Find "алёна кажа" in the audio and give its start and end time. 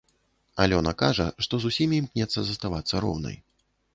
0.63-1.27